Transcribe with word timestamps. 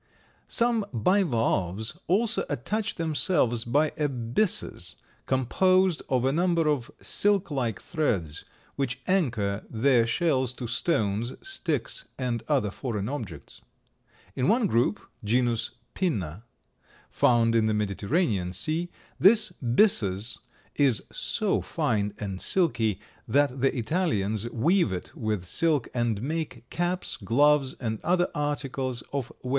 Some 0.47 0.83
bivalves 0.91 1.95
also 2.07 2.43
attach 2.49 2.95
themselves 2.95 3.63
by 3.63 3.91
a 3.97 4.09
byssus 4.09 4.95
composed 5.27 6.01
of 6.09 6.25
a 6.25 6.31
number 6.31 6.67
of 6.67 6.89
silk 7.01 7.51
like 7.51 7.79
threads, 7.79 8.43
which 8.75 8.99
anchor 9.05 9.63
their 9.69 10.07
shells 10.07 10.53
to 10.53 10.65
stones, 10.65 11.33
sticks, 11.47 12.05
and 12.17 12.41
other 12.47 12.71
foreign 12.71 13.07
objects. 13.07 13.61
In 14.35 14.47
one 14.47 14.65
group 14.65 14.99
(genus 15.23 15.69
Pinna) 15.93 16.45
found 17.11 17.53
in 17.53 17.67
the 17.67 17.73
Mediterranean 17.75 18.53
Sea, 18.53 18.89
this 19.19 19.51
byssus 19.61 20.39
is 20.73 21.03
so 21.11 21.61
fine 21.61 22.15
and 22.17 22.41
silky 22.41 22.99
that 23.27 23.61
the 23.61 23.77
Italians 23.77 24.49
weave 24.49 24.91
it 24.91 25.15
with 25.15 25.45
silk 25.45 25.89
and 25.93 26.23
make 26.23 26.67
caps, 26.71 27.17
gloves 27.17 27.75
and 27.79 28.01
other 28.03 28.29
articles 28.33 29.01
of 29.13 29.31
wearing 29.31 29.31
apparel. 29.43 29.49